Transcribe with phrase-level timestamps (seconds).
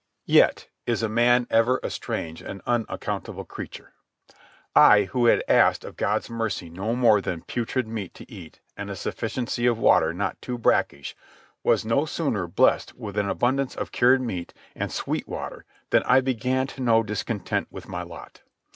[0.25, 3.93] Yet is man ever a strange and unaccountable creature.
[4.75, 8.89] I, who had asked of God's mercy no more than putrid meat to eat and
[8.89, 11.15] a sufficiency of water not too brackish,
[11.61, 16.19] was no sooner blessed with an abundance of cured meat and sweet water than I
[16.19, 18.41] began to know discontent with my lot.